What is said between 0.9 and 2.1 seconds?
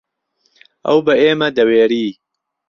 به ئێمه دهوێري